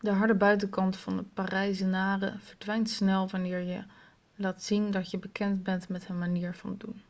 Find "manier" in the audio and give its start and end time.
6.18-6.54